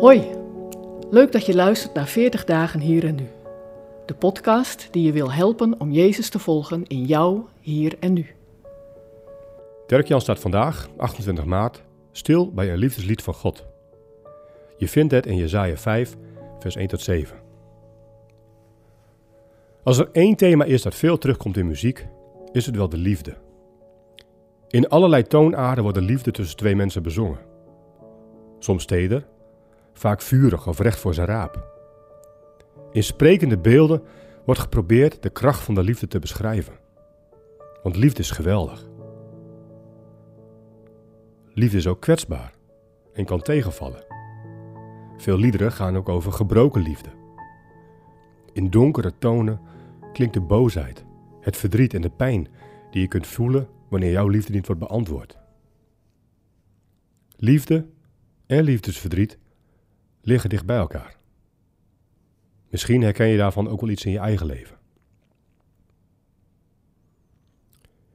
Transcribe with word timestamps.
Hoi, 0.00 0.22
leuk 1.10 1.32
dat 1.32 1.46
je 1.46 1.54
luistert 1.54 1.94
naar 1.94 2.06
40 2.06 2.44
dagen 2.44 2.80
hier 2.80 3.04
en 3.04 3.14
nu. 3.14 3.26
De 4.06 4.14
podcast 4.14 4.88
die 4.90 5.02
je 5.02 5.12
wil 5.12 5.32
helpen 5.32 5.80
om 5.80 5.90
Jezus 5.90 6.28
te 6.28 6.38
volgen 6.38 6.86
in 6.86 7.04
jou, 7.04 7.42
hier 7.60 7.96
en 8.00 8.12
nu. 8.12 8.26
Dirk-Jan 9.86 10.20
staat 10.20 10.38
vandaag, 10.38 10.88
28 10.96 11.44
maart, 11.44 11.82
stil 12.12 12.52
bij 12.52 12.72
een 12.72 12.78
liefdeslied 12.78 13.22
van 13.22 13.34
God. 13.34 13.66
Je 14.76 14.88
vindt 14.88 15.12
het 15.12 15.26
in 15.26 15.36
Jesaja 15.36 15.76
5, 15.76 16.16
vers 16.58 16.76
1 16.76 16.88
tot 16.88 17.00
7. 17.00 17.36
Als 19.82 19.98
er 19.98 20.08
één 20.12 20.36
thema 20.36 20.64
is 20.64 20.82
dat 20.82 20.94
veel 20.94 21.18
terugkomt 21.18 21.56
in 21.56 21.66
muziek, 21.66 22.06
is 22.52 22.66
het 22.66 22.76
wel 22.76 22.88
de 22.88 22.98
liefde. 22.98 23.34
In 24.68 24.88
allerlei 24.88 25.22
toonaarden 25.22 25.82
wordt 25.82 25.98
de 25.98 26.04
liefde 26.04 26.30
tussen 26.30 26.56
twee 26.56 26.76
mensen 26.76 27.02
bezongen. 27.02 27.38
Soms 28.58 28.84
teder, 28.84 29.26
vaak 29.98 30.22
vurig 30.22 30.66
of 30.66 30.78
recht 30.78 30.98
voor 30.98 31.14
zijn 31.14 31.26
raap. 31.26 31.76
In 32.92 33.02
sprekende 33.02 33.58
beelden 33.58 34.02
wordt 34.44 34.60
geprobeerd 34.60 35.22
de 35.22 35.30
kracht 35.30 35.60
van 35.60 35.74
de 35.74 35.82
liefde 35.82 36.08
te 36.08 36.18
beschrijven. 36.18 36.74
Want 37.82 37.96
liefde 37.96 38.22
is 38.22 38.30
geweldig. 38.30 38.88
Liefde 41.52 41.76
is 41.76 41.86
ook 41.86 42.00
kwetsbaar 42.00 42.54
en 43.12 43.24
kan 43.24 43.42
tegenvallen. 43.42 44.04
Veel 45.16 45.38
liederen 45.38 45.72
gaan 45.72 45.96
ook 45.96 46.08
over 46.08 46.32
gebroken 46.32 46.82
liefde. 46.82 47.10
In 48.52 48.70
donkere 48.70 49.18
tonen 49.18 49.60
klinkt 50.12 50.34
de 50.34 50.40
boosheid, 50.40 51.04
het 51.40 51.56
verdriet 51.56 51.94
en 51.94 52.00
de 52.00 52.10
pijn 52.10 52.48
die 52.90 53.00
je 53.00 53.08
kunt 53.08 53.26
voelen 53.26 53.68
wanneer 53.88 54.10
jouw 54.10 54.28
liefde 54.28 54.52
niet 54.52 54.66
wordt 54.66 54.80
beantwoord. 54.80 55.38
Liefde 57.36 57.86
en 58.46 58.62
liefdesverdriet 58.62 59.38
liggen 60.28 60.50
dicht 60.50 60.66
bij 60.66 60.76
elkaar. 60.76 61.16
Misschien 62.68 63.02
herken 63.02 63.26
je 63.26 63.36
daarvan 63.36 63.68
ook 63.68 63.80
wel 63.80 63.90
iets 63.90 64.04
in 64.04 64.12
je 64.12 64.18
eigen 64.18 64.46
leven. 64.46 64.78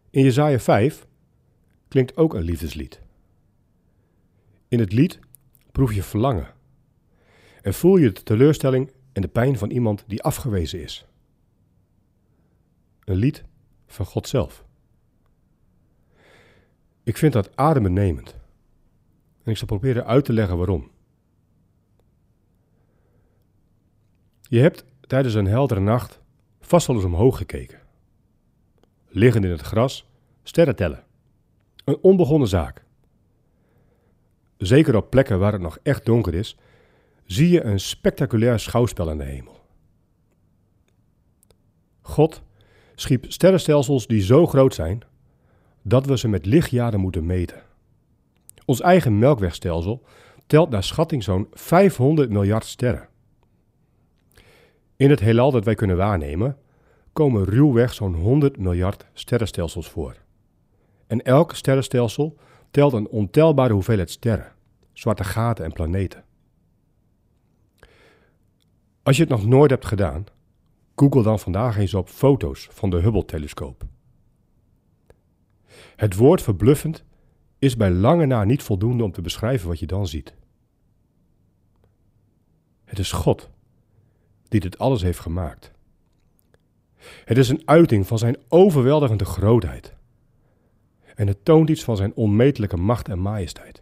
In 0.09 0.23
Jesaja 0.23 0.59
5 0.59 1.07
klinkt 1.87 2.17
ook 2.17 2.33
een 2.33 2.41
liefdeslied. 2.41 3.01
In 4.67 4.79
het 4.79 4.93
lied 4.93 5.19
proef 5.71 5.93
je 5.93 6.03
verlangen 6.03 6.53
en 7.61 7.73
voel 7.73 7.97
je 7.97 8.11
de 8.11 8.23
teleurstelling 8.23 8.91
en 9.13 9.21
de 9.21 9.27
pijn 9.27 9.57
van 9.57 9.69
iemand 9.69 10.03
die 10.07 10.23
afgewezen 10.23 10.81
is. 10.81 11.05
Een 13.03 13.15
lied 13.15 13.43
van 13.87 14.05
God 14.05 14.27
zelf. 14.27 14.65
Ik 17.03 17.17
vind 17.17 17.33
dat 17.33 17.55
adembenemend. 17.55 18.37
En 19.43 19.51
ik 19.51 19.57
zal 19.57 19.67
proberen 19.67 20.05
uit 20.05 20.25
te 20.25 20.33
leggen 20.33 20.57
waarom. 20.57 20.92
Je 24.49 24.59
hebt 24.59 24.85
tijdens 25.01 25.33
een 25.33 25.47
heldere 25.47 25.79
nacht 25.79 26.21
vast 26.59 26.87
wel 26.87 26.95
eens 26.95 27.05
omhoog 27.05 27.37
gekeken. 27.37 27.79
Liggend 29.07 29.45
in 29.45 29.51
het 29.51 29.61
gras, 29.61 30.07
sterren 30.43 30.75
tellen. 30.75 31.03
Een 31.85 31.97
onbegonnen 32.01 32.47
zaak. 32.47 32.83
Zeker 34.57 34.95
op 34.95 35.09
plekken 35.09 35.39
waar 35.39 35.51
het 35.51 35.61
nog 35.61 35.77
echt 35.83 36.05
donker 36.05 36.33
is, 36.33 36.57
zie 37.25 37.49
je 37.49 37.63
een 37.63 37.79
spectaculair 37.79 38.59
schouwspel 38.59 39.09
aan 39.09 39.17
de 39.17 39.23
hemel. 39.23 39.61
God 42.01 42.41
schiep 42.95 43.31
sterrenstelsels 43.31 44.07
die 44.07 44.21
zo 44.21 44.47
groot 44.47 44.73
zijn 44.73 45.01
dat 45.81 46.05
we 46.05 46.17
ze 46.17 46.27
met 46.27 46.45
lichtjaren 46.45 46.99
moeten 46.99 47.25
meten. 47.25 47.61
Ons 48.65 48.81
eigen 48.81 49.19
melkwegstelsel 49.19 50.03
telt 50.47 50.69
naar 50.69 50.83
schatting 50.83 51.23
zo'n 51.23 51.47
500 51.51 52.29
miljard 52.29 52.65
sterren. 52.65 53.07
In 55.03 55.09
het 55.09 55.19
heelal 55.19 55.51
dat 55.51 55.65
wij 55.65 55.75
kunnen 55.75 55.97
waarnemen, 55.97 56.57
komen 57.13 57.43
ruwweg 57.43 57.93
zo'n 57.93 58.15
100 58.15 58.57
miljard 58.57 59.05
sterrenstelsels 59.13 59.89
voor. 59.89 60.15
En 61.07 61.21
elk 61.21 61.55
sterrenstelsel 61.55 62.37
telt 62.71 62.93
een 62.93 63.07
ontelbare 63.07 63.73
hoeveelheid 63.73 64.09
sterren, 64.09 64.51
zwarte 64.93 65.23
gaten 65.23 65.65
en 65.65 65.71
planeten. 65.71 66.23
Als 69.03 69.15
je 69.15 69.21
het 69.21 69.31
nog 69.31 69.45
nooit 69.45 69.69
hebt 69.69 69.85
gedaan, 69.85 70.25
google 70.95 71.23
dan 71.23 71.39
vandaag 71.39 71.77
eens 71.77 71.93
op 71.93 72.09
foto's 72.09 72.67
van 72.71 72.89
de 72.89 72.99
Hubble-telescoop. 72.99 73.83
Het 75.95 76.15
woord 76.15 76.41
verbluffend 76.41 77.03
is 77.59 77.77
bij 77.77 77.91
lange 77.91 78.25
na 78.25 78.43
niet 78.43 78.63
voldoende 78.63 79.03
om 79.03 79.11
te 79.11 79.21
beschrijven 79.21 79.67
wat 79.67 79.79
je 79.79 79.87
dan 79.87 80.07
ziet. 80.07 80.33
Het 82.83 82.99
is 82.99 83.11
God 83.11 83.51
die 84.53 84.61
dit 84.61 84.77
alles 84.77 85.01
heeft 85.01 85.19
gemaakt. 85.19 85.71
Het 87.25 87.37
is 87.37 87.49
een 87.49 87.61
uiting 87.65 88.07
van 88.07 88.17
zijn 88.17 88.37
overweldigende 88.47 89.25
grootheid. 89.25 89.93
En 91.15 91.27
het 91.27 91.45
toont 91.45 91.69
iets 91.69 91.83
van 91.83 91.97
zijn 91.97 92.13
onmetelijke 92.13 92.77
macht 92.77 93.09
en 93.09 93.19
majesteit. 93.19 93.81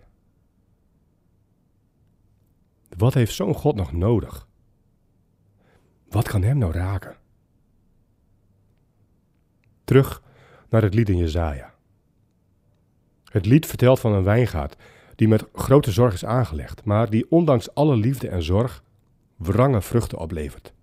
Wat 2.97 3.13
heeft 3.13 3.33
zo'n 3.33 3.53
God 3.53 3.75
nog 3.75 3.91
nodig? 3.91 4.47
Wat 6.09 6.27
kan 6.27 6.43
hem 6.43 6.57
nou 6.57 6.71
raken? 6.71 7.15
Terug 9.83 10.23
naar 10.69 10.81
het 10.81 10.93
lied 10.93 11.09
in 11.09 11.17
Jezaja. 11.17 11.73
Het 13.23 13.45
lied 13.45 13.65
vertelt 13.65 13.99
van 13.99 14.13
een 14.13 14.23
wijngaard 14.23 14.75
die 15.15 15.27
met 15.27 15.45
grote 15.53 15.91
zorg 15.91 16.13
is 16.13 16.25
aangelegd, 16.25 16.83
maar 16.83 17.09
die 17.09 17.31
ondanks 17.31 17.73
alle 17.73 17.95
liefde 17.95 18.29
en 18.29 18.43
zorg 18.43 18.83
wrange 19.41 19.81
vruchten 19.81 20.17
oplevert. 20.17 20.73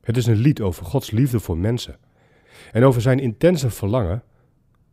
Het 0.00 0.16
is 0.16 0.26
een 0.26 0.36
lied 0.36 0.60
over 0.60 0.84
Gods 0.84 1.10
liefde 1.10 1.40
voor 1.40 1.58
mensen 1.58 1.98
en 2.72 2.84
over 2.84 3.00
zijn 3.00 3.18
intense 3.18 3.70
verlangen 3.70 4.22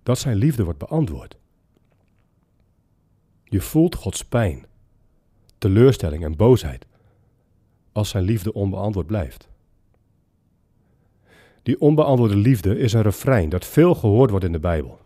dat 0.04 0.20
zijn 0.20 0.38
liefde 0.38 0.64
wordt 0.64 0.80
beantwoord. 0.80 1.38
Je 3.44 3.62
voelt 3.62 3.96
Gods 3.96 4.26
pijn, 4.26 4.66
teleurstelling 5.58 6.24
en 6.24 6.36
boosheid 6.36 6.86
als 7.92 8.10
zijn 8.10 8.24
liefde 8.24 8.54
onbeantwoord 8.54 9.08
blijft. 9.08 9.50
Die 11.64 11.80
onbeantwoorde 11.80 12.36
liefde 12.36 12.78
is 12.78 12.94
een 12.94 13.02
refrein 13.02 13.50
dat 13.50 13.66
veel 13.66 13.96
gehoord 13.96 14.30
wordt 14.30 14.46
in 14.46 14.52
de 14.52 14.60
Bijbel 14.60 15.00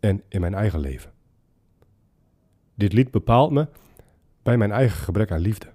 en 0.00 0.22
in 0.28 0.40
mijn 0.40 0.54
eigen 0.54 0.80
leven. 0.80 1.12
Dit 2.74 2.92
lied 2.92 3.10
bepaalt 3.10 3.50
me 3.50 3.68
bij 4.42 4.56
mijn 4.56 4.72
eigen 4.72 4.98
gebrek 4.98 5.30
aan 5.30 5.40
liefde. 5.40 5.72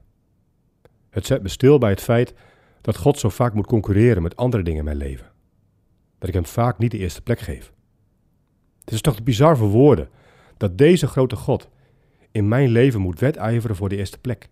Het 1.16 1.26
zet 1.26 1.42
me 1.42 1.50
stil 1.50 1.78
bij 1.78 1.90
het 1.90 2.02
feit 2.02 2.34
dat 2.82 2.98
God 2.98 3.20
zo 3.20 3.30
vaak 3.30 3.54
moet 3.54 3.66
concurreren 3.66 4.22
met 4.22 4.36
andere 4.36 4.64
dingen 4.64 4.80
in 4.80 4.86
mijn 4.86 4.98
leven. 4.98 5.32
Dat 6.18 6.28
ik 6.28 6.34
hem 6.34 6.46
vaak 6.46 6.78
niet 6.78 6.92
de 6.92 6.98
eerste 6.98 7.22
plek 7.22 7.40
geef. 7.40 7.74
Het 8.80 8.94
is 8.94 9.02
toch 9.02 9.24
bizar 9.24 9.58
voor 9.58 9.68
woorden 9.68 10.10
dat 10.58 10.78
deze 10.78 11.08
grote 11.08 11.36
God 11.36 11.70
in 12.32 12.48
mijn 12.48 12.70
leven 12.70 13.02
moet 13.02 13.20
wedijveren 13.20 13.76
voor 13.76 13.90
de 13.90 13.96
eerste 13.96 14.18
plek. 14.18 14.50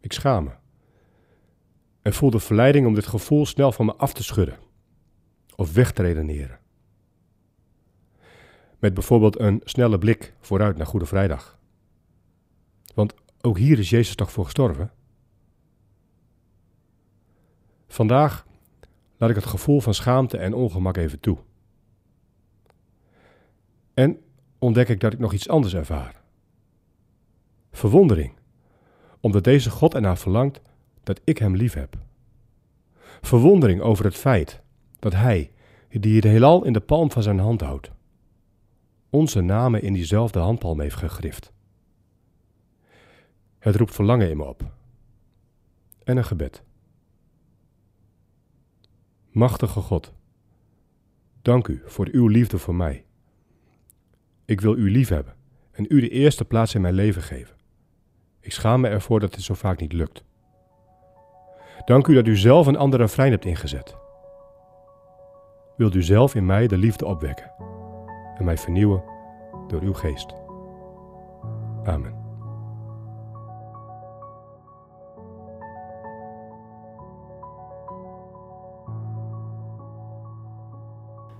Ik 0.00 0.12
schaam 0.12 0.44
me 0.44 0.50
en 2.02 2.12
voel 2.12 2.30
de 2.30 2.40
verleiding 2.40 2.86
om 2.86 2.94
dit 2.94 3.06
gevoel 3.06 3.46
snel 3.46 3.72
van 3.72 3.86
me 3.86 3.94
af 3.94 4.12
te 4.12 4.22
schudden 4.22 4.58
of 5.56 5.72
weg 5.72 5.92
te 5.92 6.02
redeneren. 6.02 6.58
Met 8.78 8.94
bijvoorbeeld 8.94 9.38
een 9.38 9.60
snelle 9.64 9.98
blik 9.98 10.34
vooruit 10.40 10.76
naar 10.76 10.86
Goede 10.86 11.06
Vrijdag. 11.06 11.59
Ook 13.40 13.58
hier 13.58 13.78
is 13.78 13.90
Jezus 13.90 14.14
toch 14.14 14.32
voor 14.32 14.44
gestorven? 14.44 14.92
Vandaag 17.88 18.46
laat 19.16 19.30
ik 19.30 19.36
het 19.36 19.44
gevoel 19.44 19.80
van 19.80 19.94
schaamte 19.94 20.38
en 20.38 20.54
ongemak 20.54 20.96
even 20.96 21.20
toe. 21.20 21.38
En 23.94 24.18
ontdek 24.58 24.88
ik 24.88 25.00
dat 25.00 25.12
ik 25.12 25.18
nog 25.18 25.32
iets 25.32 25.48
anders 25.48 25.74
ervaar. 25.74 26.20
Verwondering, 27.72 28.32
omdat 29.20 29.44
deze 29.44 29.70
God 29.70 29.94
ernaar 29.94 30.18
verlangt 30.18 30.60
dat 31.02 31.20
ik 31.24 31.38
hem 31.38 31.56
lief 31.56 31.74
heb. 31.74 31.96
Verwondering 33.20 33.80
over 33.80 34.04
het 34.04 34.16
feit 34.16 34.60
dat 34.98 35.12
Hij, 35.12 35.52
die 35.88 36.16
het 36.16 36.24
heelal 36.24 36.64
in 36.64 36.72
de 36.72 36.80
palm 36.80 37.10
van 37.10 37.22
zijn 37.22 37.38
hand 37.38 37.60
houdt, 37.60 37.90
onze 39.10 39.40
namen 39.40 39.82
in 39.82 39.92
diezelfde 39.92 40.38
handpalm 40.38 40.80
heeft 40.80 40.96
gegrift. 40.96 41.52
Het 43.60 43.76
roept 43.76 43.94
verlangen 43.94 44.30
in 44.30 44.36
me 44.36 44.44
op. 44.44 44.62
En 46.04 46.16
een 46.16 46.24
gebed. 46.24 46.62
Machtige 49.30 49.80
God, 49.80 50.12
dank 51.42 51.68
u 51.68 51.82
voor 51.84 52.08
uw 52.12 52.26
liefde 52.26 52.58
voor 52.58 52.74
mij. 52.74 53.04
Ik 54.44 54.60
wil 54.60 54.76
u 54.76 54.90
lief 54.90 55.08
hebben 55.08 55.34
en 55.70 55.86
u 55.88 56.00
de 56.00 56.08
eerste 56.08 56.44
plaats 56.44 56.74
in 56.74 56.80
mijn 56.80 56.94
leven 56.94 57.22
geven. 57.22 57.56
Ik 58.40 58.52
schaam 58.52 58.80
me 58.80 58.88
ervoor 58.88 59.20
dat 59.20 59.34
dit 59.34 59.42
zo 59.42 59.54
vaak 59.54 59.80
niet 59.80 59.92
lukt. 59.92 60.24
Dank 61.84 62.06
u 62.06 62.14
dat 62.14 62.26
u 62.26 62.36
zelf 62.36 62.66
een 62.66 62.76
andere 62.76 63.02
refrein 63.02 63.30
hebt 63.30 63.44
ingezet. 63.44 63.96
Wilt 65.76 65.94
u 65.94 66.02
zelf 66.02 66.34
in 66.34 66.46
mij 66.46 66.66
de 66.66 66.78
liefde 66.78 67.06
opwekken 67.06 67.52
en 68.38 68.44
mij 68.44 68.58
vernieuwen 68.58 69.02
door 69.68 69.80
uw 69.80 69.94
geest. 69.94 70.34
Amen. 71.84 72.19